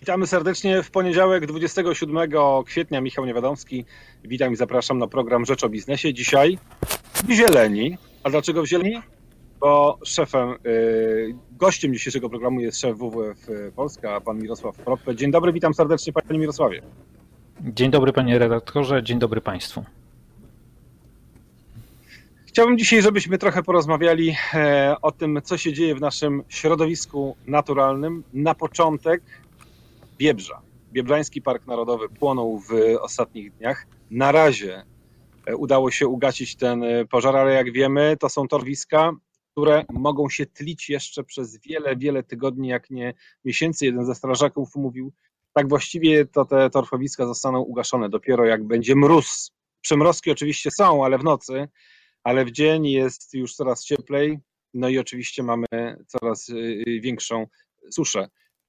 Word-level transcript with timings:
Witamy 0.00 0.26
serdecznie 0.26 0.82
w 0.82 0.90
poniedziałek 0.90 1.46
27 1.46 2.30
kwietnia. 2.66 3.00
Michał 3.00 3.26
Niewiadomski. 3.26 3.84
Witam 4.24 4.52
i 4.52 4.56
zapraszam 4.56 4.98
na 4.98 5.06
program 5.06 5.46
Rzecz 5.46 5.64
o 5.64 5.68
Biznesie. 5.68 6.14
Dzisiaj 6.14 6.58
w 7.28 7.30
Zieleni. 7.30 7.98
A 8.24 8.30
dlaczego 8.30 8.62
w 8.62 8.66
Zieleni? 8.66 9.02
Bo 9.60 9.98
szefem, 10.04 10.54
y, 10.66 11.34
gościem 11.52 11.94
dzisiejszego 11.94 12.30
programu 12.30 12.60
jest 12.60 12.80
szef 12.80 12.98
WWF 12.98 13.46
Polska, 13.76 14.20
pan 14.20 14.38
Mirosław 14.38 14.76
Proppe. 14.76 15.16
Dzień 15.16 15.30
dobry, 15.30 15.52
witam 15.52 15.74
serdecznie 15.74 16.12
panie 16.12 16.38
Mirosławie. 16.38 16.82
Dzień 17.60 17.90
dobry 17.90 18.12
panie 18.12 18.38
redaktorze, 18.38 19.02
dzień 19.02 19.18
dobry 19.18 19.40
państwu. 19.40 19.84
Chciałbym 22.46 22.78
dzisiaj, 22.78 23.02
żebyśmy 23.02 23.38
trochę 23.38 23.62
porozmawiali 23.62 24.36
e, 24.54 24.96
o 25.02 25.12
tym, 25.12 25.40
co 25.44 25.58
się 25.58 25.72
dzieje 25.72 25.94
w 25.94 26.00
naszym 26.00 26.42
środowisku 26.48 27.36
naturalnym. 27.46 28.22
Na 28.32 28.54
początek 28.54 29.22
Biebrza. 30.18 30.62
Biebrzański 30.92 31.42
Park 31.42 31.66
Narodowy 31.66 32.08
płonął 32.08 32.58
w 32.58 32.72
ostatnich 33.00 33.52
dniach. 33.52 33.86
Na 34.10 34.32
razie 34.32 34.84
e, 35.46 35.56
udało 35.56 35.90
się 35.90 36.06
ugasić 36.06 36.56
ten 36.56 36.82
e, 36.82 37.04
pożar, 37.04 37.36
ale 37.36 37.54
jak 37.54 37.72
wiemy, 37.72 38.16
to 38.20 38.28
są 38.28 38.48
torwiska, 38.48 39.12
które 39.52 39.84
mogą 39.92 40.28
się 40.28 40.46
tlić 40.46 40.88
jeszcze 40.88 41.24
przez 41.24 41.60
wiele, 41.60 41.96
wiele 41.96 42.22
tygodni, 42.22 42.68
jak 42.68 42.90
nie 42.90 43.14
miesięcy. 43.44 43.86
Jeden 43.86 44.06
ze 44.06 44.14
strażaków 44.14 44.76
mówił, 44.76 45.12
tak 45.52 45.68
właściwie 45.68 46.26
to 46.26 46.44
te 46.44 46.70
torfowiska 46.70 47.26
zostaną 47.26 47.60
ugaszone 47.60 48.08
dopiero 48.08 48.44
jak 48.44 48.64
będzie 48.64 48.94
mróz. 48.94 49.52
Przymrozki 49.80 50.30
oczywiście 50.30 50.70
są, 50.70 51.04
ale 51.04 51.18
w 51.18 51.24
nocy, 51.24 51.68
ale 52.24 52.44
w 52.44 52.50
dzień 52.50 52.86
jest 52.86 53.34
już 53.34 53.54
coraz 53.54 53.84
cieplej, 53.84 54.38
no 54.74 54.88
i 54.88 54.98
oczywiście 54.98 55.42
mamy 55.42 55.66
coraz 56.06 56.48
y, 56.48 57.00
większą 57.02 57.46
suszę. 57.90 58.28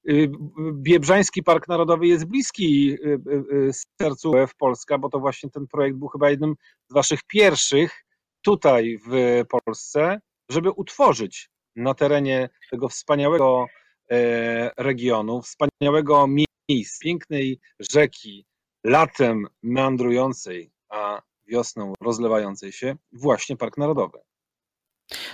Y, 0.09 0.31
Biebrzański 0.73 1.43
Park 1.43 1.67
Narodowy 1.67 2.07
jest 2.07 2.25
bliski 2.25 2.93
y, 2.93 3.71
sercu 4.01 4.33
w 4.47 4.55
Polska, 4.55 4.97
bo 4.97 5.09
to 5.09 5.19
właśnie 5.19 5.49
ten 5.49 5.67
projekt 5.67 5.97
był 5.97 6.07
chyba 6.07 6.29
jednym 6.29 6.55
z 6.89 6.93
waszych 6.93 7.19
pierwszych 7.27 8.05
tutaj 8.41 8.99
w 9.07 9.43
Polsce, 9.49 10.19
żeby 10.51 10.71
utworzyć 10.71 11.49
na 11.75 11.93
terenie 11.93 12.49
tego 12.71 12.89
wspaniałego 12.89 13.65
e, 14.11 14.71
regionu, 14.77 15.41
wspaniałego 15.41 16.27
miejsca, 16.69 16.97
pięknej 17.03 17.59
rzeki, 17.91 18.45
latem 18.85 19.47
meandrującej, 19.63 20.71
a 20.89 21.21
wiosną 21.47 21.93
rozlewającej 22.01 22.71
się, 22.71 22.95
właśnie 23.11 23.57
Park 23.57 23.77
Narodowy. 23.77 24.19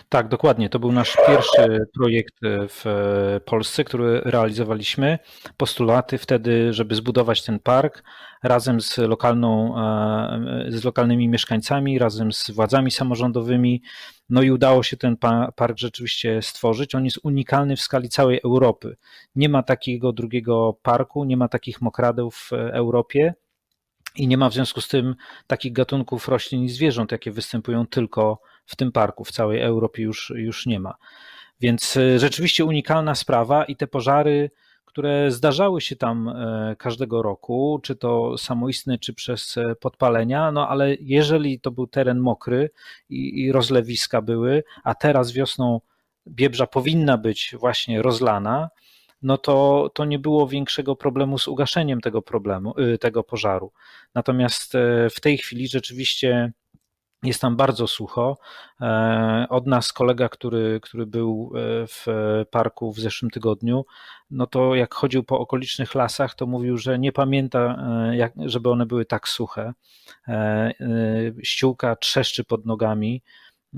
Tak, 0.09 0.27
dokładnie. 0.27 0.69
To 0.69 0.79
był 0.79 0.91
nasz 0.91 1.17
pierwszy 1.27 1.87
projekt 1.93 2.35
w 2.43 2.85
Polsce, 3.45 3.83
który 3.83 4.21
realizowaliśmy. 4.25 5.19
Postulaty 5.57 6.17
wtedy, 6.17 6.73
żeby 6.73 6.95
zbudować 6.95 7.43
ten 7.43 7.59
park 7.59 8.03
razem 8.43 8.81
z, 8.81 8.97
lokalną, 8.97 9.77
e, 9.77 10.65
z 10.67 10.83
lokalnymi 10.83 11.27
mieszkańcami, 11.27 11.99
razem 11.99 12.33
z 12.33 12.51
władzami 12.51 12.91
samorządowymi. 12.91 13.81
No 14.29 14.41
i 14.41 14.51
udało 14.51 14.83
się 14.83 14.97
ten 14.97 15.17
park 15.55 15.77
rzeczywiście 15.77 16.41
stworzyć. 16.41 16.95
On 16.95 17.05
jest 17.05 17.19
unikalny 17.23 17.75
w 17.75 17.81
skali 17.81 18.09
całej 18.09 18.39
Europy. 18.43 18.97
Nie 19.35 19.49
ma 19.49 19.63
takiego 19.63 20.13
drugiego 20.13 20.77
parku, 20.81 21.23
nie 21.25 21.37
ma 21.37 21.47
takich 21.47 21.81
mokradeł 21.81 22.31
w 22.31 22.53
Europie 22.53 23.33
i 24.15 24.27
nie 24.27 24.37
ma 24.37 24.49
w 24.49 24.53
związku 24.53 24.81
z 24.81 24.87
tym 24.87 25.15
takich 25.47 25.73
gatunków 25.73 26.27
roślin 26.27 26.63
i 26.63 26.69
zwierząt, 26.69 27.11
jakie 27.11 27.31
występują 27.31 27.87
tylko 27.87 28.39
w 28.54 28.54
tym 28.75 28.91
parku. 28.91 29.23
W 29.23 29.31
całej 29.31 29.61
Europie 29.61 30.03
już, 30.03 30.33
już 30.35 30.65
nie 30.65 30.79
ma. 30.79 30.95
Więc 31.59 31.97
e, 31.97 32.19
rzeczywiście 32.19 32.65
unikalna 32.65 33.15
sprawa 33.15 33.65
i 33.65 33.75
te 33.75 33.87
pożary, 33.87 34.51
które 34.85 35.31
zdarzały 35.31 35.81
się 35.81 35.95
tam 35.95 36.29
e, 36.29 36.75
każdego 36.79 37.21
roku, 37.21 37.79
czy 37.83 37.95
to 37.95 38.37
samoistne, 38.37 38.97
czy 38.99 39.13
przez 39.13 39.57
e, 39.57 39.75
podpalenia, 39.75 40.51
no 40.51 40.69
ale 40.69 40.95
jeżeli 40.99 41.59
to 41.59 41.71
był 41.71 41.87
teren 41.87 42.19
mokry 42.19 42.69
i, 43.09 43.43
i 43.43 43.51
rozlewiska 43.51 44.21
były, 44.21 44.63
a 44.83 44.95
teraz 44.95 45.31
wiosną 45.31 45.81
Biebrza 46.27 46.67
powinna 46.67 47.17
być 47.17 47.55
właśnie 47.59 48.01
rozlana, 48.01 48.69
no 49.21 49.37
to, 49.37 49.89
to 49.93 50.05
nie 50.05 50.19
było 50.19 50.47
większego 50.47 50.95
problemu 50.95 51.37
z 51.37 51.47
ugaszeniem 51.47 52.01
tego 52.01 52.21
problemu, 52.21 52.79
y, 52.79 52.97
tego 52.97 53.23
pożaru. 53.23 53.71
Natomiast 54.15 54.73
w 55.15 55.19
tej 55.21 55.37
chwili 55.37 55.67
rzeczywiście 55.67 56.51
jest 57.27 57.41
tam 57.41 57.55
bardzo 57.55 57.87
sucho. 57.87 58.37
E, 58.81 59.45
od 59.49 59.67
nas 59.67 59.93
kolega, 59.93 60.29
który, 60.29 60.79
który 60.83 61.05
był 61.05 61.51
e, 61.55 61.59
w 61.87 62.05
parku 62.51 62.93
w 62.93 62.99
zeszłym 62.99 63.31
tygodniu, 63.31 63.85
no 64.31 64.47
to 64.47 64.75
jak 64.75 64.93
chodził 64.93 65.23
po 65.23 65.39
okolicznych 65.39 65.95
lasach, 65.95 66.35
to 66.35 66.47
mówił, 66.47 66.77
że 66.77 66.99
nie 66.99 67.11
pamięta, 67.11 67.77
jak, 68.11 68.33
żeby 68.45 68.69
one 68.69 68.85
były 68.85 69.05
tak 69.05 69.27
suche. 69.27 69.73
Ściółka 71.43 71.95
trzeszczy 71.95 72.43
pod 72.43 72.65
nogami. 72.65 73.21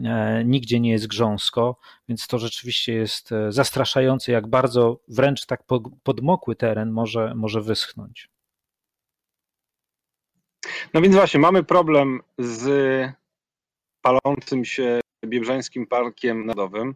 E, 0.05 0.43
nigdzie 0.45 0.79
nie 0.79 0.91
jest 0.91 1.07
grząsko, 1.07 1.79
więc 2.09 2.27
to 2.27 2.39
rzeczywiście 2.39 2.93
jest 2.93 3.31
e, 3.31 3.51
zastraszające, 3.51 4.31
jak 4.31 4.47
bardzo 4.47 4.99
wręcz 5.07 5.45
tak 5.45 5.63
podmokły 6.03 6.55
teren 6.55 6.91
może, 6.91 7.35
może 7.35 7.61
wyschnąć. 7.61 8.29
No 10.93 11.01
więc 11.01 11.15
właśnie, 11.15 11.39
mamy 11.39 11.63
problem 11.63 12.21
z 12.37 12.63
palącym 14.07 14.65
się 14.65 14.99
Biebrzańskim 15.25 15.87
Parkiem 15.87 16.45
Narodowym. 16.45 16.95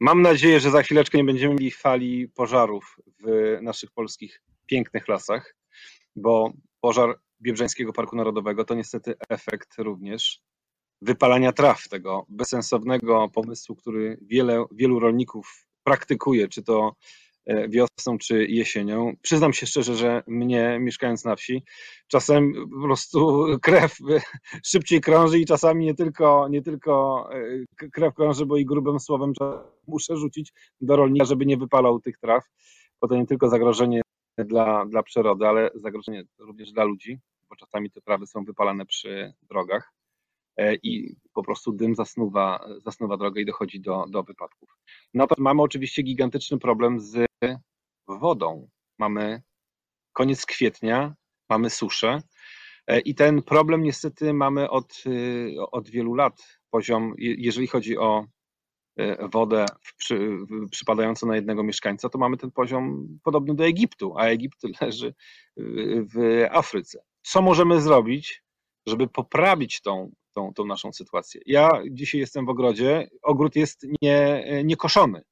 Mam 0.00 0.22
nadzieję, 0.22 0.60
że 0.60 0.70
za 0.70 0.82
chwileczkę 0.82 1.18
nie 1.18 1.24
będziemy 1.24 1.54
mieli 1.54 1.70
fali 1.70 2.28
pożarów 2.28 2.96
w 3.20 3.58
naszych 3.62 3.90
polskich 3.90 4.42
pięknych 4.66 5.08
lasach, 5.08 5.56
bo 6.16 6.52
pożar 6.80 7.18
Biebrzańskiego 7.42 7.92
Parku 7.92 8.16
Narodowego 8.16 8.64
to 8.64 8.74
niestety 8.74 9.14
efekt 9.28 9.78
również 9.78 10.40
wypalania 11.02 11.52
traw, 11.52 11.88
tego 11.88 12.26
bezsensownego 12.28 13.28
pomysłu, 13.28 13.76
który 13.76 14.18
wiele, 14.22 14.64
wielu 14.72 15.00
rolników 15.00 15.66
praktykuje, 15.84 16.48
czy 16.48 16.62
to 16.62 16.96
wiosną, 17.68 18.18
czy 18.18 18.46
jesienią. 18.46 19.12
Przyznam 19.22 19.52
się 19.52 19.66
szczerze, 19.66 19.94
że 19.94 20.22
mnie, 20.26 20.78
mieszkając 20.80 21.24
na 21.24 21.36
wsi, 21.36 21.62
czasem 22.08 22.52
po 22.74 22.82
prostu 22.82 23.46
krew 23.62 23.98
szybciej 24.72 25.00
krąży 25.00 25.38
i 25.38 25.46
czasami 25.46 25.84
nie 25.84 25.94
tylko, 25.94 26.48
nie 26.48 26.62
tylko 26.62 27.24
e, 27.82 27.88
krew 27.90 28.14
krąży, 28.14 28.46
bo 28.46 28.56
i 28.56 28.64
grubym 28.64 29.00
słowem 29.00 29.32
muszę 29.86 30.16
rzucić 30.16 30.52
do 30.80 30.96
rolnika, 30.96 31.24
żeby 31.24 31.46
nie 31.46 31.56
wypalał 31.56 32.00
tych 32.00 32.18
traw, 32.18 32.44
bo 33.00 33.08
to 33.08 33.16
nie 33.16 33.26
tylko 33.26 33.48
zagrożenie 33.48 34.02
dla, 34.38 34.86
dla 34.86 35.02
przyrody, 35.02 35.46
ale 35.46 35.70
zagrożenie 35.74 36.24
również 36.38 36.72
dla 36.72 36.84
ludzi, 36.84 37.18
bo 37.48 37.56
czasami 37.56 37.90
te 37.90 38.00
trawy 38.00 38.26
są 38.26 38.44
wypalane 38.44 38.86
przy 38.86 39.32
drogach. 39.42 39.95
E, 40.56 40.74
i 40.74 41.16
po 41.34 41.42
prostu 41.42 41.72
dym 41.72 41.94
zasnuwa, 41.94 42.68
zasnuwa 42.84 43.16
drogę 43.16 43.40
i 43.40 43.46
dochodzi 43.46 43.80
do, 43.80 44.04
do 44.08 44.22
wypadków. 44.22 44.68
Natomiast 45.14 45.40
mamy 45.40 45.62
oczywiście 45.62 46.02
gigantyczny 46.02 46.58
problem 46.58 47.00
z 47.00 47.26
wodą. 48.08 48.68
Mamy 48.98 49.42
koniec 50.12 50.46
kwietnia, 50.46 51.14
mamy 51.48 51.70
suszę 51.70 52.18
e, 52.86 53.00
i 53.00 53.14
ten 53.14 53.42
problem 53.42 53.82
niestety 53.82 54.32
mamy 54.32 54.70
od, 54.70 55.04
e, 55.06 55.60
od 55.60 55.90
wielu 55.90 56.14
lat. 56.14 56.58
Poziom, 56.70 57.14
jeżeli 57.18 57.66
chodzi 57.66 57.98
o 57.98 58.26
wodę 59.32 59.66
przy, 59.96 60.38
przypadającą 60.70 61.26
na 61.26 61.36
jednego 61.36 61.62
mieszkańca, 61.62 62.08
to 62.08 62.18
mamy 62.18 62.36
ten 62.36 62.50
poziom 62.50 63.08
podobny 63.22 63.54
do 63.54 63.66
Egiptu, 63.66 64.14
a 64.18 64.24
Egipt 64.24 64.62
leży 64.80 65.14
w 66.14 66.44
Afryce. 66.50 67.02
Co 67.22 67.42
możemy 67.42 67.80
zrobić, 67.80 68.42
żeby 68.86 69.08
poprawić 69.08 69.80
tą, 69.80 70.10
tą, 70.36 70.54
tą 70.54 70.64
naszą 70.64 70.92
sytuację. 70.92 71.40
Ja 71.46 71.68
dzisiaj 71.90 72.20
jestem 72.20 72.46
w 72.46 72.48
ogrodzie, 72.48 73.08
ogród 73.22 73.56
jest 73.56 73.86
nie, 74.02 74.44
niekoszony 74.64 75.22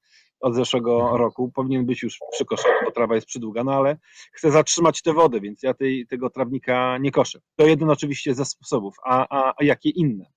od 0.41 0.55
zeszłego 0.55 1.01
mhm. 1.01 1.17
roku, 1.17 1.53
powinien 1.55 1.87
być 1.87 2.03
już 2.03 2.19
przykoszony, 2.33 2.75
bo 2.85 2.91
trawa 2.91 3.15
jest 3.15 3.27
przydługa, 3.27 3.65
no 3.65 3.73
ale 3.73 3.97
chcę 4.33 4.51
zatrzymać 4.51 5.03
tę 5.03 5.13
wodę, 5.13 5.41
więc 5.41 5.63
ja 5.63 5.75
tej, 5.75 6.07
tego 6.07 6.31
trawnika 6.31 6.99
nie 6.99 7.11
koszę. 7.11 7.39
To 7.57 7.67
jeden 7.67 7.91
oczywiście 7.91 8.35
ze 8.35 8.45
sposobów, 8.45 8.95
a, 9.05 9.27
a, 9.31 9.55
a 9.59 9.65
jakie 9.65 9.91
inne? 9.91 10.34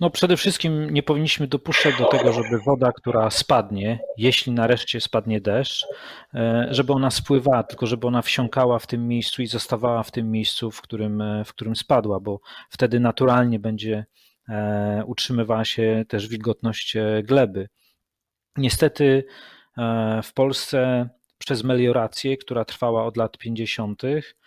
No 0.00 0.10
przede 0.10 0.36
wszystkim 0.36 0.90
nie 0.90 1.02
powinniśmy 1.02 1.46
dopuszczać 1.46 1.98
do 1.98 2.04
tego, 2.04 2.32
żeby 2.32 2.58
woda, 2.66 2.92
która 2.92 3.30
spadnie, 3.30 3.98
jeśli 4.16 4.52
nareszcie 4.52 5.00
spadnie 5.00 5.40
deszcz, 5.40 5.86
e, 6.34 6.66
żeby 6.70 6.92
ona 6.92 7.10
spływała, 7.10 7.62
tylko 7.62 7.86
żeby 7.86 8.06
ona 8.06 8.22
wsiąkała 8.22 8.78
w 8.78 8.86
tym 8.86 9.08
miejscu 9.08 9.42
i 9.42 9.46
zostawała 9.46 10.02
w 10.02 10.10
tym 10.10 10.30
miejscu, 10.30 10.70
w 10.70 10.82
którym, 10.82 11.20
e, 11.20 11.44
w 11.44 11.48
którym 11.48 11.76
spadła, 11.76 12.20
bo 12.20 12.40
wtedy 12.70 13.00
naturalnie 13.00 13.58
będzie 13.58 14.06
e, 14.48 15.02
utrzymywała 15.06 15.64
się 15.64 16.04
też 16.08 16.28
wilgotność 16.28 16.96
gleby. 17.22 17.68
Niestety 18.56 19.24
w 20.22 20.32
Polsce 20.34 21.08
przez 21.38 21.64
meliorację, 21.64 22.36
która 22.36 22.64
trwała 22.64 23.04
od 23.04 23.16
lat 23.16 23.38
50., 23.38 24.04
e, 24.04 24.43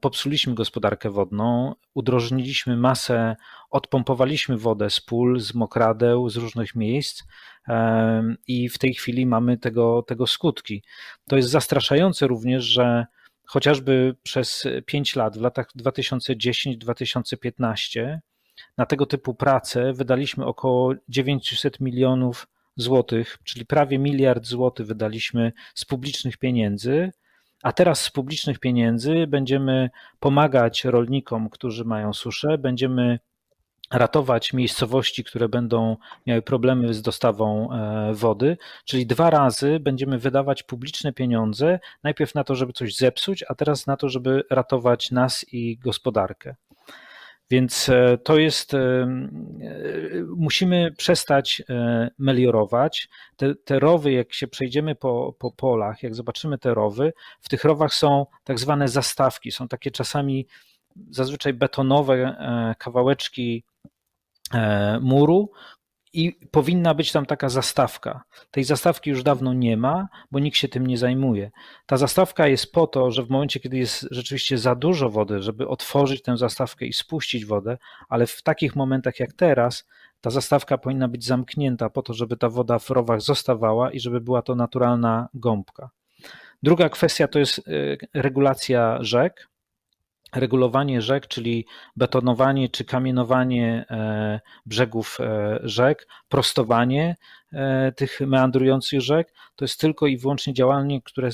popsuliśmy 0.00 0.54
gospodarkę 0.54 1.10
wodną, 1.10 1.74
udrożniliśmy 1.94 2.76
masę, 2.76 3.36
odpompowaliśmy 3.70 4.58
wodę 4.58 4.90
z 4.90 5.00
pól, 5.00 5.40
z 5.40 5.54
mokradeł, 5.54 6.28
z 6.28 6.36
różnych 6.36 6.74
miejsc 6.74 7.22
e, 7.68 8.34
i 8.46 8.68
w 8.68 8.78
tej 8.78 8.94
chwili 8.94 9.26
mamy 9.26 9.58
tego, 9.58 10.02
tego 10.02 10.26
skutki. 10.26 10.82
To 11.28 11.36
jest 11.36 11.48
zastraszające 11.48 12.26
również, 12.26 12.64
że 12.64 13.06
chociażby 13.46 14.16
przez 14.22 14.68
5 14.86 15.16
lat, 15.16 15.38
w 15.38 15.40
latach 15.40 15.68
2010-2015, 15.78 18.18
na 18.78 18.86
tego 18.86 19.06
typu 19.06 19.34
prace 19.34 19.92
wydaliśmy 19.92 20.46
około 20.46 20.94
900 21.08 21.80
milionów 21.80 22.48
złotych, 22.76 23.38
czyli 23.44 23.66
prawie 23.66 23.98
miliard 23.98 24.46
złotych 24.46 24.86
wydaliśmy 24.86 25.52
z 25.74 25.84
publicznych 25.84 26.38
pieniędzy, 26.38 27.12
a 27.62 27.72
teraz 27.72 28.00
z 28.00 28.10
publicznych 28.10 28.58
pieniędzy 28.58 29.26
będziemy 29.26 29.90
pomagać 30.20 30.84
rolnikom, 30.84 31.48
którzy 31.50 31.84
mają 31.84 32.12
suszę, 32.12 32.58
będziemy 32.58 33.18
ratować 33.92 34.52
miejscowości, 34.52 35.24
które 35.24 35.48
będą 35.48 35.96
miały 36.26 36.42
problemy 36.42 36.94
z 36.94 37.02
dostawą 37.02 37.72
e, 37.72 38.14
wody, 38.14 38.56
czyli 38.84 39.06
dwa 39.06 39.30
razy 39.30 39.80
będziemy 39.80 40.18
wydawać 40.18 40.62
publiczne 40.62 41.12
pieniądze, 41.12 41.80
najpierw 42.02 42.34
na 42.34 42.44
to, 42.44 42.54
żeby 42.54 42.72
coś 42.72 42.96
zepsuć, 42.96 43.44
a 43.48 43.54
teraz 43.54 43.86
na 43.86 43.96
to, 43.96 44.08
żeby 44.08 44.44
ratować 44.50 45.10
nas 45.10 45.44
i 45.52 45.78
gospodarkę. 45.78 46.54
Więc 47.50 47.88
e, 47.88 48.18
to 48.18 48.38
jest, 48.38 48.74
e, 48.74 48.78
e, 48.78 49.06
musimy 50.36 50.92
przestać 50.92 51.62
meliorować. 52.18 53.08
Te, 53.36 53.54
te 53.54 53.78
rowy, 53.78 54.12
jak 54.12 54.32
się 54.32 54.48
przejdziemy 54.48 54.94
po, 54.94 55.36
po 55.38 55.50
polach, 55.50 56.02
jak 56.02 56.14
zobaczymy 56.14 56.58
te 56.58 56.74
rowy, 56.74 57.12
w 57.40 57.48
tych 57.48 57.64
rowach 57.64 57.94
są 57.94 58.26
tak 58.44 58.58
zwane 58.58 58.88
zastawki, 58.88 59.52
są 59.52 59.68
takie 59.68 59.90
czasami 59.90 60.46
zazwyczaj 61.10 61.52
betonowe 61.52 62.36
kawałeczki 62.78 63.64
muru, 65.00 65.50
i 66.12 66.32
powinna 66.50 66.94
być 66.94 67.12
tam 67.12 67.26
taka 67.26 67.48
zastawka. 67.48 68.22
Tej 68.50 68.64
zastawki 68.64 69.10
już 69.10 69.22
dawno 69.22 69.52
nie 69.52 69.76
ma, 69.76 70.08
bo 70.30 70.38
nikt 70.38 70.56
się 70.56 70.68
tym 70.68 70.86
nie 70.86 70.98
zajmuje. 70.98 71.50
Ta 71.86 71.96
zastawka 71.96 72.48
jest 72.48 72.72
po 72.72 72.86
to, 72.86 73.10
że 73.10 73.22
w 73.22 73.30
momencie, 73.30 73.60
kiedy 73.60 73.76
jest 73.76 74.08
rzeczywiście 74.10 74.58
za 74.58 74.74
dużo 74.74 75.10
wody, 75.10 75.42
żeby 75.42 75.68
otworzyć 75.68 76.22
tę 76.22 76.36
zastawkę 76.36 76.86
i 76.86 76.92
spuścić 76.92 77.46
wodę, 77.46 77.78
ale 78.08 78.26
w 78.26 78.42
takich 78.42 78.76
momentach 78.76 79.20
jak 79.20 79.32
teraz, 79.32 79.88
ta 80.20 80.30
zastawka 80.30 80.78
powinna 80.78 81.08
być 81.08 81.24
zamknięta 81.24 81.90
po 81.90 82.02
to, 82.02 82.14
żeby 82.14 82.36
ta 82.36 82.48
woda 82.48 82.78
w 82.78 82.90
rowach 82.90 83.20
zostawała 83.20 83.90
i 83.90 84.00
żeby 84.00 84.20
była 84.20 84.42
to 84.42 84.54
naturalna 84.54 85.28
gąbka. 85.34 85.90
Druga 86.62 86.88
kwestia 86.88 87.28
to 87.28 87.38
jest 87.38 87.58
y, 87.58 87.98
regulacja 88.14 88.98
rzek 89.00 89.48
regulowanie 90.34 91.02
rzek, 91.02 91.26
czyli 91.26 91.66
betonowanie 91.96 92.68
czy 92.68 92.84
kamienowanie 92.84 93.84
e, 93.90 94.40
brzegów 94.66 95.18
e, 95.20 95.58
rzek, 95.62 96.08
prostowanie 96.28 97.16
e, 97.52 97.92
tych 97.92 98.20
meandrujących 98.20 99.00
rzek, 99.00 99.32
to 99.56 99.64
jest 99.64 99.80
tylko 99.80 100.06
i 100.06 100.18
wyłącznie 100.18 100.54
działanie, 100.54 101.02
które 101.02 101.30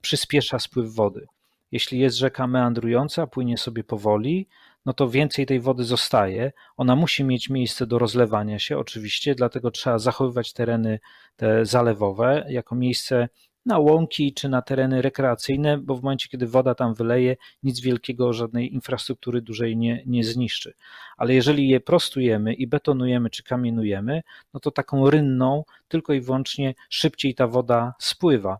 przyspiesza 0.00 0.58
spływ 0.58 0.94
wody. 0.94 1.26
Jeśli 1.72 1.98
jest 1.98 2.16
rzeka 2.16 2.46
meandrująca, 2.46 3.26
płynie 3.26 3.58
sobie 3.58 3.84
powoli, 3.84 4.48
no 4.86 4.92
to 4.92 5.08
więcej 5.08 5.46
tej 5.46 5.60
wody 5.60 5.84
zostaje. 5.84 6.52
Ona 6.76 6.96
musi 6.96 7.24
mieć 7.24 7.50
miejsce 7.50 7.86
do 7.86 7.98
rozlewania 7.98 8.58
się, 8.58 8.78
oczywiście, 8.78 9.34
dlatego 9.34 9.70
trzeba 9.70 9.98
zachowywać 9.98 10.52
tereny 10.52 11.00
te 11.36 11.66
zalewowe 11.66 12.44
jako 12.48 12.74
miejsce 12.74 13.28
na 13.66 13.78
łąki 13.78 14.34
czy 14.34 14.48
na 14.48 14.62
tereny 14.62 15.02
rekreacyjne, 15.02 15.78
bo 15.78 15.96
w 15.96 16.02
momencie, 16.02 16.28
kiedy 16.28 16.46
woda 16.46 16.74
tam 16.74 16.94
wyleje, 16.94 17.36
nic 17.62 17.80
wielkiego, 17.80 18.32
żadnej 18.32 18.74
infrastruktury 18.74 19.42
dużej 19.42 19.76
nie, 19.76 20.02
nie 20.06 20.24
zniszczy. 20.24 20.74
Ale 21.16 21.34
jeżeli 21.34 21.68
je 21.68 21.80
prostujemy 21.80 22.54
i 22.54 22.66
betonujemy 22.66 23.30
czy 23.30 23.42
kamienujemy, 23.42 24.22
no 24.54 24.60
to 24.60 24.70
taką 24.70 25.10
rynną 25.10 25.64
tylko 25.88 26.12
i 26.12 26.20
wyłącznie 26.20 26.74
szybciej 26.90 27.34
ta 27.34 27.46
woda 27.46 27.94
spływa. 27.98 28.58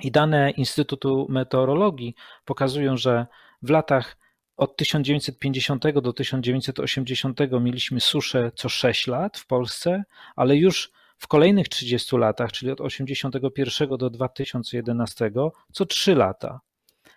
I 0.00 0.10
dane 0.10 0.50
Instytutu 0.50 1.26
Meteorologii 1.28 2.14
pokazują, 2.44 2.96
że 2.96 3.26
w 3.62 3.70
latach 3.70 4.16
od 4.56 4.76
1950 4.76 5.84
do 6.02 6.12
1980 6.12 7.40
mieliśmy 7.60 8.00
suszę 8.00 8.52
co 8.54 8.68
6 8.68 9.06
lat 9.06 9.38
w 9.38 9.46
Polsce, 9.46 10.04
ale 10.36 10.56
już 10.56 10.92
w 11.24 11.28
kolejnych 11.28 11.68
30 11.68 12.16
latach, 12.16 12.52
czyli 12.52 12.70
od 12.70 12.78
1981 12.78 13.98
do 13.98 14.10
2011, 14.10 15.30
co 15.72 15.86
3 15.86 16.14
lata. 16.14 16.60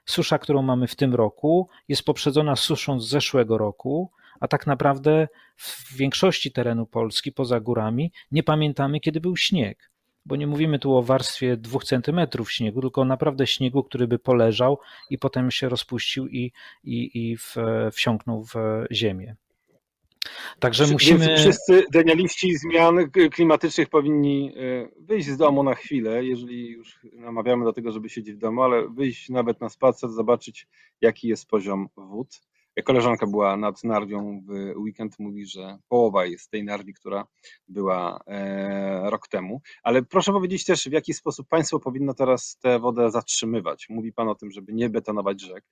Susza, 0.05 0.39
którą 0.39 0.61
mamy 0.61 0.87
w 0.87 0.95
tym 0.95 1.15
roku, 1.15 1.69
jest 1.87 2.03
poprzedzona 2.03 2.55
suszą 2.55 2.99
z 2.99 3.09
zeszłego 3.09 3.57
roku, 3.57 4.11
a 4.39 4.47
tak 4.47 4.67
naprawdę 4.67 5.27
w 5.57 5.95
większości 5.95 6.51
terenu 6.51 6.85
Polski 6.85 7.31
poza 7.31 7.59
górami 7.59 8.11
nie 8.31 8.43
pamiętamy, 8.43 8.99
kiedy 8.99 9.21
był 9.21 9.37
śnieg. 9.37 9.91
Bo 10.25 10.35
nie 10.35 10.47
mówimy 10.47 10.79
tu 10.79 10.95
o 10.95 11.03
warstwie 11.03 11.57
dwóch 11.57 11.83
centymetrów 11.83 12.51
śniegu, 12.51 12.81
tylko 12.81 13.05
naprawdę 13.05 13.47
śniegu, 13.47 13.83
który 13.83 14.07
by 14.07 14.19
poleżał 14.19 14.79
i 15.09 15.17
potem 15.17 15.51
się 15.51 15.69
rozpuścił 15.69 16.27
i, 16.27 16.51
i, 16.83 17.11
i 17.13 17.37
w, 17.37 17.55
wsiąknął 17.91 18.43
w 18.43 18.55
ziemię. 18.91 19.35
Także 20.59 20.87
musimy. 20.87 21.27
Więc 21.27 21.39
wszyscy 21.39 21.83
denialiści 21.91 22.57
zmian 22.57 23.11
klimatycznych 23.31 23.89
powinni 23.89 24.53
e, 24.55 24.89
wyjść 24.99 25.27
z 25.27 25.37
domu 25.37 25.63
na 25.63 25.75
chwilę, 25.75 26.25
jeżeli 26.25 26.69
już 26.69 26.99
namawiamy 27.13 27.65
do 27.65 27.73
tego, 27.73 27.91
żeby 27.91 28.09
siedzieć 28.09 28.35
w 28.35 28.39
domu, 28.39 28.63
ale 28.63 28.89
wyjść 28.89 29.29
nawet 29.29 29.61
na 29.61 29.69
spacer, 29.69 30.09
zobaczyć, 30.09 30.67
jaki 31.01 31.27
jest 31.27 31.47
poziom 31.47 31.89
wód 31.97 32.41
Koleżanka 32.83 33.27
była 33.27 33.57
nad 33.57 33.83
Narwią 33.83 34.41
w 34.45 34.77
weekend, 34.77 35.19
mówi, 35.19 35.45
że 35.45 35.77
połowa 35.89 36.25
jest 36.25 36.51
tej 36.51 36.63
Narwi, 36.63 36.93
która 36.93 37.27
była 37.67 38.19
e, 38.27 39.09
rok 39.09 39.27
temu. 39.27 39.61
Ale 39.83 40.01
proszę 40.01 40.31
powiedzieć 40.31 40.65
też, 40.65 40.89
w 40.89 40.91
jaki 40.91 41.13
sposób 41.13 41.47
państwo 41.47 41.79
powinno 41.79 42.13
teraz 42.13 42.57
tę 42.61 42.79
wodę 42.79 43.11
zatrzymywać. 43.11 43.85
Mówi 43.89 44.13
pan 44.13 44.29
o 44.29 44.35
tym, 44.35 44.51
żeby 44.51 44.73
nie 44.73 44.89
betonować 44.89 45.41
rzek, 45.41 45.63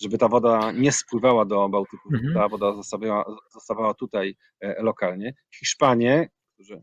żeby 0.00 0.18
ta 0.18 0.28
woda 0.28 0.72
nie 0.72 0.92
spływała 0.92 1.44
do 1.44 1.68
Bałtyku, 1.68 2.08
mhm. 2.14 2.34
ta 2.34 2.48
woda 2.48 2.74
zostawała, 2.74 3.24
zostawała 3.52 3.94
tutaj 3.94 4.36
e, 4.60 4.82
lokalnie. 4.82 5.34
Hiszpanie, 5.58 6.28
którzy 6.54 6.82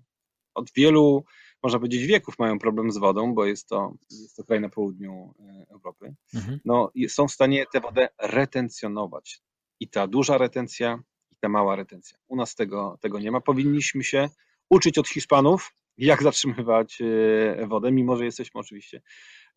od 0.53 0.71
wielu 0.75 1.23
można 1.63 1.79
powiedzieć, 1.79 2.05
wieków 2.05 2.39
mają 2.39 2.59
problem 2.59 2.91
z 2.91 2.97
wodą, 2.97 3.33
bo 3.33 3.45
jest 3.45 3.67
to, 3.67 3.93
jest 4.11 4.35
to 4.35 4.43
kraj 4.43 4.61
na 4.61 4.69
południu 4.69 5.33
e, 5.39 5.65
Europy, 5.69 6.15
mhm. 6.33 6.59
no, 6.65 6.91
są 7.07 7.27
w 7.27 7.31
stanie 7.31 7.65
tę 7.73 7.79
wodę 7.79 8.09
retencjonować 8.19 9.41
i 9.81 9.87
ta 9.87 10.07
duża 10.07 10.37
retencja, 10.37 10.99
i 11.31 11.35
ta 11.39 11.49
mała 11.49 11.75
retencja. 11.75 12.17
U 12.27 12.35
nas 12.35 12.55
tego, 12.55 12.97
tego 13.01 13.19
nie 13.19 13.31
ma. 13.31 13.41
Powinniśmy 13.41 14.03
się 14.03 14.29
uczyć 14.69 14.97
od 14.97 15.07
Hiszpanów, 15.07 15.73
jak 15.97 16.23
zatrzymywać 16.23 17.01
e, 17.01 17.67
wodę, 17.67 17.91
mimo 17.91 18.17
że 18.17 18.25
jesteśmy 18.25 18.61
oczywiście 18.61 19.01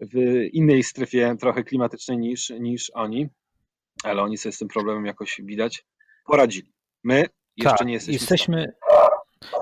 w 0.00 0.44
innej 0.52 0.82
strefie 0.82 1.36
trochę 1.40 1.64
klimatycznej 1.64 2.18
niż, 2.18 2.50
niż 2.50 2.90
oni, 2.94 3.28
ale 4.04 4.22
oni 4.22 4.38
sobie 4.38 4.52
z 4.52 4.58
tym 4.58 4.69
problemem 4.69 5.06
jakoś 5.06 5.40
widać 5.44 5.86
poradzili. 6.26 6.72
My 7.04 7.26
jeszcze 7.56 7.76
tak, 7.78 7.86
nie 7.86 7.94
jesteśmy. 7.94 8.12
Jesteśmy, 8.14 8.72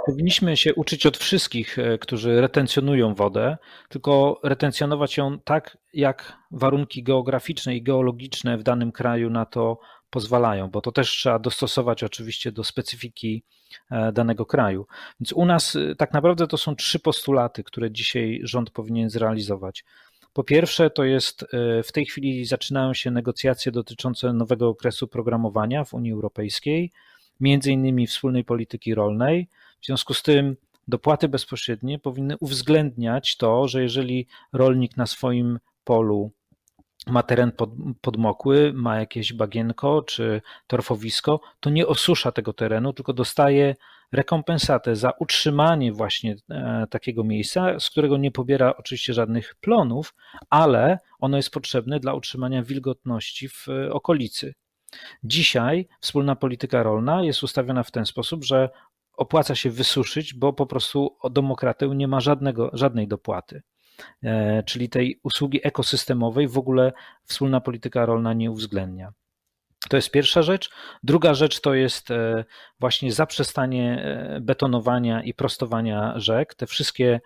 Powinniśmy 0.07 0.57
się 0.57 0.75
uczyć 0.75 1.07
od 1.07 1.17
wszystkich, 1.17 1.79
e, 1.79 1.99
którzy 1.99 2.41
retencjonują 2.41 3.15
wodę, 3.15 3.57
tylko 3.89 4.41
retencjonować 4.43 5.17
ją 5.17 5.39
tak, 5.39 5.79
jak 5.95 6.39
warunki 6.51 7.03
geograficzne 7.03 7.77
i 7.77 7.83
geologiczne 7.83 8.59
w 8.59 8.63
danym 8.63 8.93
kraju 8.93 9.31
na 9.31 9.47
to 9.47 9.79
pozwalają, 10.13 10.71
bo 10.71 10.81
to 10.81 10.93
też 10.93 11.11
trzeba 11.11 11.39
dostosować 11.39 12.05
oczywiście 12.05 12.53
do 12.53 12.65
specyfiki 12.65 13.43
e, 13.91 14.13
danego 14.13 14.47
kraju. 14.47 14.87
Więc 15.21 15.33
u 15.33 15.45
nas 15.45 15.77
e, 15.77 15.95
tak 15.95 16.13
naprawdę 16.13 16.47
to 16.47 16.59
są 16.59 16.77
trzy 16.77 16.99
postulaty, 16.99 17.65
które 17.65 17.91
dzisiaj 17.91 18.41
rząd 18.43 18.71
powinien 18.71 19.11
zrealizować. 19.11 19.85
Po 20.33 20.45
pierwsze, 20.45 20.91
to 20.91 21.05
jest 21.05 21.47
w 21.85 21.93
tej 21.93 22.07
chwili 22.07 22.45
zaczynają 22.45 22.95
się 22.95 23.11
negocjacje 23.11 23.73
dotyczące 23.73 24.33
nowego 24.33 24.69
okresu 24.69 25.09
programowania 25.09 25.85
w 25.85 25.95
Unii 25.95 26.13
Europejskiej, 26.13 26.93
między 27.41 27.73
innymi 27.73 28.07
wspólnej 28.07 28.45
polityki 28.45 28.95
rolnej. 28.95 29.49
W 29.81 29.87
związku 29.87 30.15
z 30.15 30.23
tym 30.23 30.57
dopłaty 30.89 31.29
bezpośrednie 31.29 31.99
powinny 31.99 32.37
uwzględniać 32.41 33.37
to, 33.37 33.69
że 33.69 33.83
jeżeli 33.83 34.27
rolnik 34.53 34.97
na 34.97 35.07
swoim 35.07 35.59
polu 35.85 36.33
ma 37.07 37.23
teren 37.23 37.53
pod, 37.53 37.71
podmokły, 38.01 38.73
ma 38.73 38.99
jakieś 38.99 39.33
bagienko 39.33 40.03
czy 40.03 40.43
torfowisko, 40.67 41.41
to 41.61 41.71
nie 41.71 41.87
osusza 41.87 42.33
tego 42.33 42.53
terenu, 42.53 42.93
tylko 42.93 43.13
dostaje 43.13 43.75
rekompensatę 44.13 44.97
za 44.97 45.11
utrzymanie 45.11 45.93
właśnie 45.93 46.37
e, 46.51 46.87
takiego 46.91 47.25
miejsca, 47.25 47.81
z 47.81 47.91
którego 47.91 48.17
nie 48.17 48.31
pobiera 48.31 48.75
oczywiście 48.77 49.15
żadnych 49.15 49.55
plonów, 49.55 50.15
ale 50.51 50.99
ono 51.21 51.37
jest 51.37 51.51
potrzebne 51.51 52.01
dla 52.01 52.15
utrzymania 52.15 52.63
wilgotności 52.63 53.49
w 53.49 53.69
e, 53.69 53.93
okolicy. 53.93 54.55
Dzisiaj 55.25 55.89
wspólna 56.01 56.37
polityka 56.37 56.83
rolna 56.83 57.23
jest 57.23 57.43
ustawiona 57.43 57.83
w 57.83 57.91
ten 57.91 58.07
sposób, 58.07 58.45
że 58.45 58.71
opłaca 59.17 59.55
się 59.55 59.71
wysuszyć, 59.71 60.35
bo 60.35 60.53
po 60.53 60.67
prostu 60.67 61.17
o 61.21 61.31
demokratę 61.31 61.89
nie 61.89 62.09
ma 62.09 62.21
żadnego, 62.21 62.71
żadnej 62.73 63.09
dopłaty. 63.09 63.63
Czyli 64.67 64.89
tej 64.89 65.21
usługi 65.23 65.61
ekosystemowej 65.67 66.49
w 66.49 66.59
ogóle 66.59 66.93
wspólna 67.25 67.61
polityka 67.61 68.07
rolna 68.07 68.33
nie 68.33 68.51
uwzględnia. 68.51 69.13
To 69.89 69.97
jest 69.97 70.11
pierwsza 70.11 70.43
rzecz. 70.43 70.71
Druga 71.03 71.35
rzecz 71.35 71.61
to 71.61 71.75
jest 71.75 72.11
e, 72.11 72.45
właśnie 72.81 73.13
zaprzestanie 73.13 74.03
e, 74.03 74.41
betonowania 74.41 75.23
i 75.23 75.35
prostowania 75.35 76.13
rzek. 76.17 76.55
Te 76.55 76.67
wszystkie 76.67 77.21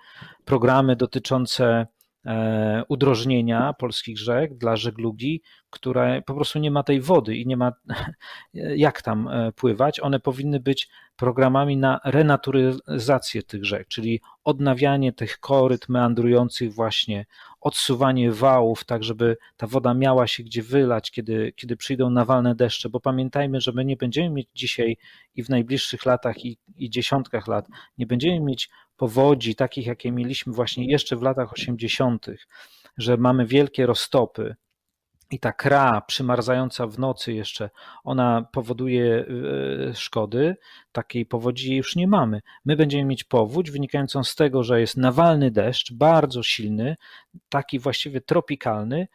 programy 0.45 0.97
dotyczące 0.97 1.87
e, 2.27 2.83
udrożnienia 2.89 3.73
polskich 3.73 4.19
rzek 4.19 4.55
dla 4.55 4.77
żeglugi, 4.77 5.43
która 5.77 6.23
po 6.23 6.35
prostu 6.35 6.59
nie 6.59 6.71
ma 6.71 6.83
tej 6.83 7.01
wody 7.01 7.37
i 7.37 7.47
nie 7.47 7.57
ma 7.57 7.73
jak 8.87 9.03
tam 9.03 9.31
pływać, 9.57 10.01
one 10.01 10.21
powinny 10.21 10.61
być 10.61 10.89
programami 11.17 11.77
na 11.77 12.01
renaturyzację 12.05 13.43
tych 13.43 13.65
rzek, 13.65 13.89
czyli 13.89 14.21
odnawianie 14.45 15.13
tych 15.13 15.39
koryt 15.39 15.89
meandrujących 15.89 16.75
właśnie, 16.75 17.27
odsuwanie 17.61 18.33
wałów, 18.33 18.85
tak 18.85 19.05
żeby 19.05 19.37
ta 19.57 19.67
woda 19.67 19.95
miała 19.95 20.27
się 20.27 20.43
gdzie 20.43 20.63
wylać, 20.63 21.11
kiedy, 21.11 21.53
kiedy 21.57 21.77
przyjdą 21.77 22.11
nawalne 22.11 22.55
deszcze, 22.55 22.89
bo 22.89 23.01
pamiętajmy, 23.01 23.61
że 23.61 23.73
my 23.73 23.85
nie 23.85 23.97
będziemy 23.97 24.31
mieć 24.31 24.49
dzisiaj 24.55 24.97
i 25.35 25.43
w 25.43 25.49
najbliższych 25.49 26.07
latach 26.07 26.45
i, 26.45 26.59
i 26.77 26.91
dziesiątkach 26.91 27.47
lat, 27.47 27.69
nie 27.99 28.07
będziemy 28.07 28.41
mieć 28.41 28.71
powodzi 28.97 29.55
takich, 29.55 29.87
jakie 29.87 30.13
mieliśmy 30.13 30.53
właśnie 30.53 30.87
jeszcze 30.87 31.17
w 31.17 31.23
latach 31.23 31.53
80., 31.53 32.27
że 32.99 33.17
mamy 33.17 33.47
wielkie 33.47 33.87
roztopy, 33.87 34.57
i 35.31 35.39
ta 35.39 35.53
kra 35.53 36.01
przymarzająca 36.01 36.87
w 36.87 36.99
nocy 36.99 37.33
jeszcze, 37.33 37.71
ona 38.05 38.49
powoduje 38.53 39.27
e, 39.91 39.95
szkody, 39.95 40.57
takiej 40.93 41.27
powodzi 41.27 41.77
już 41.77 41.97
nie 41.97 42.09
mamy. 42.09 42.43
My 42.65 42.77
będziemy 42.77 43.05
mieć 43.05 43.25
powódź 43.25 43.71
wynikającą 43.71 44.25
z 44.25 44.35
tego, 44.35 44.63
że 44.63 44.81
jest 44.81 44.97
nawalny 44.97 45.51
deszcz, 45.51 45.93
bardzo 45.93 46.43
silny, 46.43 46.97
taki 47.49 47.79
właściwie 47.79 48.21
tropikalny, 48.21 49.09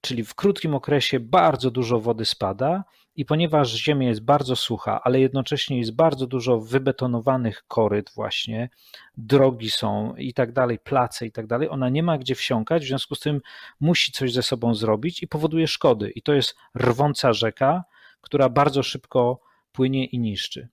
czyli 0.00 0.24
w 0.24 0.34
krótkim 0.34 0.74
okresie 0.74 1.20
bardzo 1.20 1.70
dużo 1.70 2.00
wody 2.00 2.24
spada 2.24 2.84
i 3.16 3.24
ponieważ 3.24 3.72
ziemia 3.72 4.08
jest 4.08 4.24
bardzo 4.24 4.56
sucha, 4.56 5.00
ale 5.02 5.20
jednocześnie 5.20 5.78
jest 5.78 5.94
bardzo 5.94 6.26
dużo 6.26 6.60
wybetonowanych 6.60 7.64
koryt 7.68 8.10
właśnie, 8.14 8.70
drogi 9.16 9.70
są 9.70 10.14
i 10.14 10.34
tak 10.34 10.52
dalej, 10.52 10.78
place 10.78 11.26
i 11.26 11.32
tak 11.32 11.46
dalej, 11.46 11.68
ona 11.68 11.88
nie 11.88 12.02
ma 12.02 12.18
gdzie 12.18 12.34
wsiąkać, 12.34 12.84
w 12.84 12.88
związku 12.88 13.14
z 13.14 13.20
tym 13.20 13.40
musi 13.80 14.12
coś 14.12 14.32
ze 14.32 14.42
sobą 14.42 14.74
zrobić 14.74 15.22
i 15.22 15.28
powoduje 15.28 15.68
szkody. 15.68 16.10
I 16.10 16.22
to 16.22 16.34
jest 16.34 16.56
rwąca 16.74 17.32
rzeka, 17.32 17.84
która 18.20 18.48
bardzo 18.48 18.82
szybko 18.82 19.40
płynie 19.72 20.04
i 20.04 20.18
niszczy. 20.18 20.68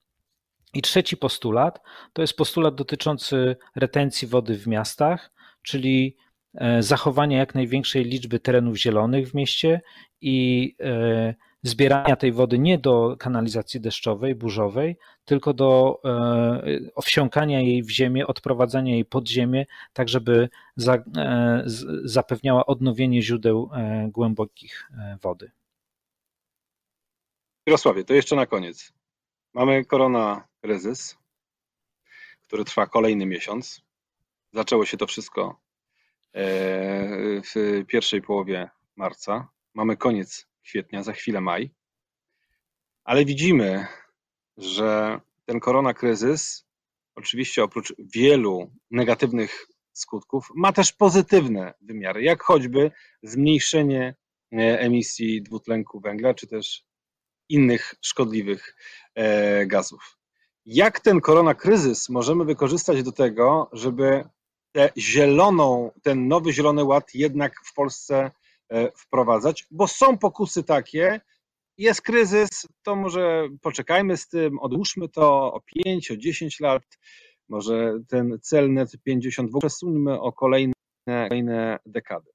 I 0.74 0.82
trzeci 0.82 1.18
postulat 1.18 1.82
to 2.14 2.22
jest 2.22 2.38
postulat 2.38 2.76
dotyczący 2.76 3.56
retencji 3.76 4.28
wody 4.28 4.58
w 4.58 4.68
miastach, 4.68 5.32
czyli 5.62 6.18
e, 6.56 6.84
zachowania 6.84 7.38
jak 7.38 7.56
największej 7.56 8.04
liczby 8.04 8.40
terenów 8.40 8.78
zielonych 8.78 9.30
w 9.30 9.34
mieście 9.34 9.82
i 10.22 10.76
e, 10.80 11.34
zbierania 11.64 12.16
tej 12.16 12.32
wody 12.32 12.60
nie 12.60 12.78
do 12.78 13.16
kanalizacji 13.20 13.82
deszczowej, 13.82 14.36
burzowej, 14.36 14.98
tylko 15.26 15.54
do 15.54 16.02
e, 16.06 17.02
wsiąkania 17.02 17.62
jej 17.62 17.84
w 17.84 17.90
ziemię, 17.90 18.28
odprowadzania 18.28 18.94
jej 18.94 19.06
pod 19.06 19.30
ziemię, 19.30 19.66
tak 19.94 20.10
żeby 20.10 20.50
e, 21.18 21.64
zapewniała 22.04 22.66
odnowienie 22.66 23.22
źródeł 23.22 23.70
e, 23.74 24.10
głębokich 24.12 24.92
wody. 25.22 25.52
Mirosławie, 27.68 28.04
to 28.04 28.14
jeszcze 28.14 28.36
na 28.36 28.46
koniec. 28.46 28.94
Mamy 29.54 29.86
korona 29.86 30.48
kryzys, 30.62 31.18
który 32.42 32.66
trwa 32.66 32.88
kolejny 32.88 33.26
miesiąc. 33.26 33.82
Zaczęło 34.54 34.86
się 34.86 34.98
to 34.98 35.08
wszystko 35.08 35.60
w 37.54 37.84
pierwszej 37.88 38.22
połowie 38.22 38.70
marca. 38.96 39.48
Mamy 39.74 39.98
koniec 39.98 40.51
kwietnia, 40.64 41.04
za 41.04 41.14
chwilę 41.14 41.42
maj. 41.42 41.72
Ale 43.04 43.26
widzimy, 43.26 43.88
że 44.58 45.20
ten 45.46 45.60
koronakryzys, 45.60 46.66
oczywiście 47.16 47.64
oprócz 47.64 47.94
wielu 48.00 48.72
negatywnych 48.92 49.68
skutków, 49.94 50.48
ma 50.56 50.74
też 50.74 50.94
pozytywne 50.94 51.74
wymiary, 51.82 52.24
jak 52.24 52.44
choćby 52.44 52.92
zmniejszenie 53.24 54.16
e, 54.54 54.80
emisji 54.80 55.42
dwutlenku 55.42 56.00
węgla, 56.00 56.34
czy 56.34 56.48
też 56.48 56.84
innych 57.50 57.96
szkodliwych 58.02 58.76
e, 59.16 59.66
gazów. 59.66 60.18
Jak 60.66 61.00
ten 61.00 61.22
koronakryzys 61.22 62.10
możemy 62.10 62.46
wykorzystać 62.46 63.04
do 63.04 63.12
tego, 63.12 63.70
żeby 63.74 64.24
tę 64.72 64.90
zieloną, 64.98 65.92
ten 66.04 66.28
nowy 66.28 66.54
zielony 66.54 66.84
ład 66.84 67.14
jednak 67.14 67.54
w 67.66 67.74
Polsce 67.74 68.32
wprowadzać, 68.98 69.68
bo 69.72 69.88
są 69.88 70.18
pokusy 70.18 70.64
takie, 70.64 71.22
jest 71.78 72.02
kryzys, 72.02 72.50
to 72.84 72.96
może 72.96 73.48
poczekajmy 73.62 74.18
z 74.18 74.28
tym, 74.28 74.60
odłóżmy 74.60 75.10
to 75.10 75.54
o 75.54 75.62
5, 75.86 76.12
o 76.12 76.18
10 76.18 76.60
lat, 76.60 76.84
może 77.50 78.00
ten 78.08 78.40
cel 78.42 78.74
net 78.74 78.92
50 79.04 79.52
w 79.52 79.56
ogóle 79.56 79.70
przesuńmy 79.70 80.22
o 80.22 80.34
kolejne, 80.34 80.74
kolejne 81.08 81.80
dekady. 81.86 82.30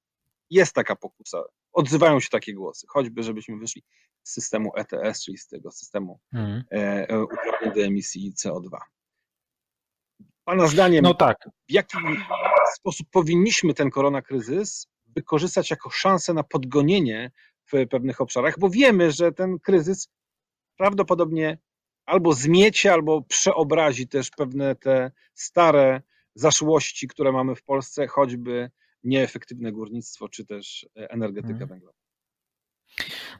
Jest 0.50 0.74
taka 0.74 0.96
pokusa, 0.96 1.42
odzywają 1.72 2.20
się 2.20 2.28
takie 2.28 2.54
głosy, 2.54 2.86
choćby 2.88 3.22
żebyśmy 3.22 3.58
wyszli 3.58 3.82
z 4.22 4.32
systemu 4.32 4.72
ETS, 4.76 5.24
czyli 5.24 5.38
z 5.38 5.48
tego 5.48 5.70
systemu 5.70 6.20
mhm. 6.32 6.64
E, 6.72 7.08
e, 7.08 7.24
uprawnień 7.24 7.74
do 7.74 7.80
emisji 7.80 8.32
CO2. 8.32 8.78
Pana 10.44 10.66
zdaniem, 10.66 11.02
no 11.02 11.14
tak. 11.14 11.48
w 11.68 11.72
jaki 11.72 11.98
sposób 12.74 13.06
powinniśmy 13.10 13.74
ten 13.74 13.90
koronakryzys 13.90 14.88
wykorzystać 15.16 15.70
jako 15.70 15.90
szansę 15.90 16.34
na 16.34 16.42
podgonienie 16.42 17.30
w 17.72 17.86
pewnych 17.90 18.20
obszarach, 18.20 18.58
bo 18.58 18.70
wiemy, 18.70 19.10
że 19.10 19.32
ten 19.32 19.58
kryzys 19.58 20.08
prawdopodobnie 20.76 21.58
albo 22.06 22.32
zmiecie, 22.32 22.92
albo 22.92 23.22
przeobrazi 23.22 24.08
też 24.08 24.30
pewne 24.30 24.76
te 24.76 25.10
stare 25.34 26.02
zaszłości, 26.34 27.08
które 27.08 27.32
mamy 27.32 27.54
w 27.54 27.62
Polsce, 27.62 28.06
choćby 28.06 28.70
nieefektywne 29.04 29.72
górnictwo, 29.72 30.28
czy 30.28 30.46
też 30.46 30.86
energetyka 30.94 31.58
hmm. 31.58 31.68
węglowa. 31.68 31.98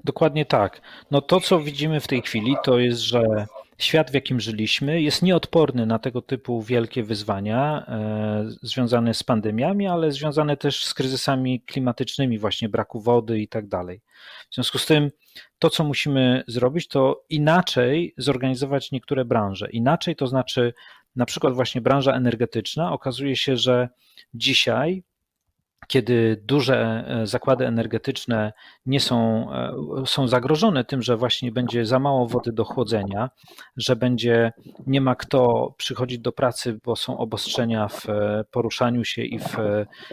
Dokładnie 0.05 0.47
tak. 0.47 0.81
No 1.11 1.21
to, 1.21 1.41
co 1.41 1.61
widzimy 1.61 2.01
w 2.01 2.07
tej 2.09 2.23
chwili, 2.23 2.57
to 2.65 2.79
jest, 2.79 3.01
że 3.01 3.47
świat, 3.79 4.11
w 4.11 4.15
jakim 4.15 4.41
żyliśmy, 4.41 5.03
jest 5.03 5.23
nieodporny 5.23 5.87
na 5.87 5.99
tego 5.99 6.23
typu 6.23 6.63
wielkie 6.63 7.03
wyzwania 7.03 7.87
e, 7.89 8.45
związane 8.63 9.15
z 9.15 9.23
pandemiami, 9.23 9.87
ale 9.87 10.13
związane 10.13 10.57
też 10.57 10.85
z 10.85 10.95
kryzysami 10.95 11.61
klimatycznymi, 11.61 12.39
właśnie 12.39 12.69
braku 12.69 13.01
wody 13.01 13.41
i 13.41 13.49
tak 13.49 13.69
dalej. 13.69 14.01
W 14.51 14.55
związku 14.55 14.79
z 14.79 14.87
tym, 14.87 15.11
to, 15.59 15.71
co 15.71 15.85
musimy 15.85 16.45
zrobić, 16.47 16.89
to 16.89 17.25
inaczej 17.29 18.15
zorganizować 18.17 18.93
niektóre 18.93 19.25
branże. 19.25 19.71
Inaczej 19.71 20.17
to 20.17 20.27
znaczy, 20.27 20.75
na 21.17 21.27
przykład, 21.27 21.55
właśnie 21.55 21.81
branża 21.81 22.13
energetyczna. 22.13 22.93
Okazuje 22.93 23.37
się, 23.37 23.57
że 23.57 23.89
dzisiaj 24.35 25.03
kiedy 25.87 26.43
duże 26.45 27.05
e, 27.09 27.27
zakłady 27.27 27.67
energetyczne 27.67 28.53
nie 28.87 29.01
są, 29.01 29.47
e, 29.53 30.07
są 30.07 30.29
zagrożone 30.29 30.85
tym, 30.85 31.03
że 31.03 31.17
właśnie 31.17 31.53
będzie 31.53 31.87
za 31.87 31.99
mało 31.99 32.27
wody 32.27 32.53
do 32.53 32.65
chłodzenia, 32.65 33.31
że 33.77 33.97
będzie 33.97 34.53
nie 34.87 35.01
ma 35.01 35.15
kto 35.15 35.75
przychodzić 35.77 36.19
do 36.19 36.33
pracy, 36.33 36.81
bo 36.85 36.97
są 36.97 37.19
obostrzenia 37.19 37.89
w 37.89 38.09
e, 38.09 38.45
poruszaniu 38.51 39.05
się 39.05 39.23
i 39.23 39.39
w 39.39 39.57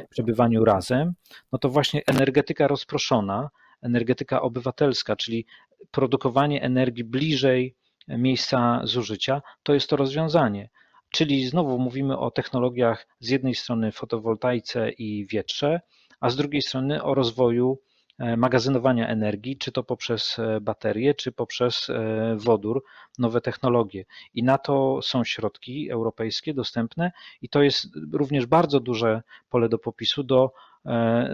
przebywaniu 0.09 0.65
razem, 0.65 1.13
no 1.51 1.59
to 1.59 1.69
właśnie 1.69 2.01
energetyka 2.07 2.67
rozproszona, 2.67 3.49
energetyka 3.81 4.41
obywatelska, 4.41 5.15
czyli 5.15 5.45
produkowanie 5.91 6.61
energii 6.61 7.03
bliżej 7.03 7.75
miejsca 8.07 8.81
zużycia, 8.83 9.41
to 9.63 9.73
jest 9.73 9.89
to 9.89 9.95
rozwiązanie. 9.95 10.69
Czyli 11.13 11.45
znowu 11.45 11.79
mówimy 11.79 12.17
o 12.17 12.31
technologiach 12.31 13.07
z 13.19 13.29
jednej 13.29 13.55
strony 13.55 13.91
fotowoltaice 13.91 14.91
i 14.91 15.27
wietrze, 15.27 15.81
a 16.19 16.29
z 16.29 16.35
drugiej 16.35 16.61
strony 16.61 17.03
o 17.03 17.13
rozwoju 17.13 17.79
e, 18.19 18.37
magazynowania 18.37 19.07
energii, 19.07 19.57
czy 19.57 19.71
to 19.71 19.83
poprzez 19.83 20.39
e, 20.39 20.61
baterie, 20.61 21.13
czy 21.13 21.31
poprzez 21.31 21.89
e, 21.89 22.35
wodór, 22.37 22.83
nowe 23.19 23.41
technologie. 23.41 24.05
I 24.33 24.43
na 24.43 24.57
to 24.57 24.99
są 25.01 25.23
środki 25.23 25.91
europejskie 25.91 26.53
dostępne 26.53 27.11
i 27.41 27.49
to 27.49 27.61
jest 27.61 27.87
również 28.13 28.45
bardzo 28.45 28.79
duże 28.79 29.21
pole 29.49 29.69
do 29.69 29.77
popisu 29.77 30.23
do, 30.23 30.51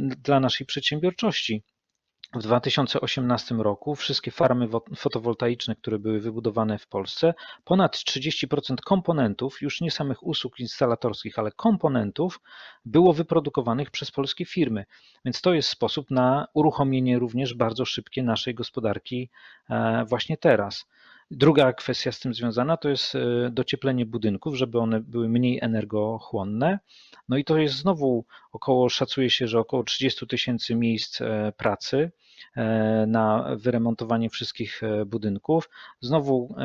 dla 0.02 0.40
naszej 0.40 0.68
przedsiębiorczości. 0.68 1.64
W 2.34 2.42
2018 2.42 3.56
roku 3.56 3.96
wszystkie 3.96 4.32
farmy 4.32 4.68
fotowoltaiczne, 4.96 5.76
które 5.76 6.00
były 6.00 6.20
wybudowane 6.20 6.78
w 6.78 6.88
Polsce, 6.88 7.34
ponad 7.64 7.96
30% 7.96 8.76
komponentów, 8.86 9.62
już 9.62 9.82
nie 9.82 9.92
samych 9.92 10.24
usług 10.24 10.60
instalatorskich, 10.60 11.40
ale 11.40 11.52
komponentów, 11.52 12.40
było 12.86 13.14
wyprodukowanych 13.14 13.92
przez 13.92 14.12
polskie 14.12 14.46
firmy. 14.46 14.86
Więc 15.26 15.42
to 15.42 15.54
jest 15.54 15.70
sposób 15.70 16.12
na 16.12 16.48
uruchomienie 16.54 17.20
również 17.20 17.54
bardzo 17.54 17.86
szybkie 17.86 18.24
naszej 18.24 18.56
gospodarki 18.56 19.30
e, 19.70 20.06
właśnie 20.06 20.38
teraz. 20.38 20.86
Druga 21.32 21.74
kwestia 21.74 22.12
z 22.12 22.20
tym 22.20 22.34
związana 22.34 22.78
to 22.78 22.90
jest 22.90 23.16
e, 23.16 23.50
docieplenie 23.52 24.06
budynków, 24.06 24.56
żeby 24.56 24.80
one 24.80 25.00
były 25.00 25.30
mniej 25.30 25.60
energochłonne. 25.62 26.80
No 27.30 27.38
i 27.38 27.44
to 27.44 27.58
jest 27.58 27.76
znowu 27.76 28.26
około, 28.52 28.90
szacuje 28.90 29.30
się, 29.30 29.48
że 29.48 29.60
około 29.60 29.84
30 29.84 30.28
tysięcy 30.28 30.76
miejsc 30.76 31.20
pracy 31.58 32.12
na 33.08 33.56
wyremontowanie 33.56 34.30
wszystkich 34.30 34.82
budynków. 35.06 35.70
Znowu 36.02 36.56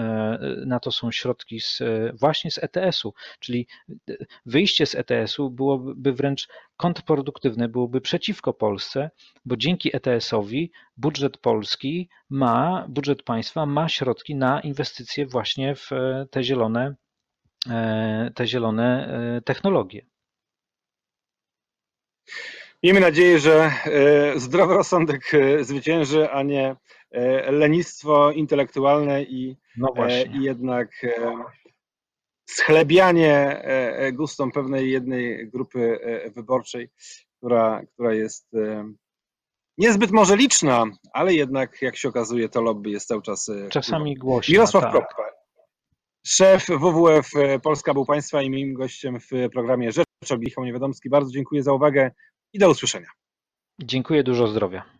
na 0.67 0.81
to 0.81 0.93
są 0.93 1.13
środki 1.13 1.61
z, 1.61 1.83
właśnie 2.21 2.51
z 2.51 2.59
ETS-u, 2.59 3.15
czyli 3.41 3.67
wyjście 4.47 4.87
z 4.87 4.95
ETS-u 4.95 5.51
byłoby 5.51 6.13
wręcz 6.13 6.49
kontrproduktywne, 6.77 7.69
byłoby 7.69 8.01
przeciwko 8.01 8.53
Polsce, 8.53 9.11
bo 9.45 9.57
dzięki 9.57 9.97
ETS-owi 9.97 10.73
budżet 10.97 11.39
polski 11.39 12.09
ma, 12.31 12.87
budżet 12.89 13.23
państwa 13.23 13.67
ma 13.67 13.89
środki 13.89 14.35
na 14.35 14.61
inwestycje 14.61 15.27
właśnie 15.27 15.75
w 15.75 15.91
te 16.31 16.45
zielone, 16.45 16.95
te 18.35 18.47
zielone 18.47 19.09
technologie. 19.45 20.07
Miejmy 22.85 23.01
nadzieję, 23.01 23.39
że 23.39 23.73
e, 23.85 24.41
zdrowy 24.41 24.75
rozsądek 24.75 25.35
e, 25.35 25.65
zwycięży, 25.65 26.31
a 26.31 26.43
nie 26.43 26.77
e, 27.11 27.53
lenistwo 27.53 28.31
intelektualne 28.31 29.23
i, 29.23 29.57
no 29.77 29.95
i 30.35 30.43
jednak 30.43 30.91
schlebianie 32.51 33.63
gustom 34.13 34.53
pewnej 34.53 34.91
jednej 34.91 35.51
grupy 35.51 35.99
wyborczej, 36.35 36.91
która, 37.39 37.83
która 37.93 38.15
jest 38.15 38.49
niezbyt 39.79 40.11
może 40.11 40.37
liczna, 40.37 40.85
ale 41.13 41.35
jednak 41.35 41.83
jak 41.83 41.97
się 41.97 42.09
okazuje 42.09 42.49
to 42.49 42.63
lobby 42.63 42.91
jest 42.91 43.09
cały 43.09 43.23
czas 43.23 43.51
czasami 43.71 44.17
głośno. 44.17 44.53
Mirosław 44.53 44.83
tak. 44.83 44.93
Kropka, 44.93 45.23
szef 46.27 46.67
WWF 46.67 47.31
Polska 47.63 47.95
był 47.95 48.07
Państwa 48.07 48.43
i 48.43 48.51
moim 48.51 48.75
gościem 48.75 49.21
w 49.21 49.31
programie 49.53 49.93
Rzecz 49.93 50.07
Michał 50.39 50.65
Niewiadomski. 50.65 51.11
Bardzo 51.11 51.31
dziękuję 51.31 51.63
za 51.63 51.73
uwagę 51.73 52.11
i 52.55 52.59
do 52.59 52.71
usłyszenia. 52.71 53.09
Dziękuję, 53.83 54.23
dużo 54.23 54.49
zdrowia. 54.49 54.94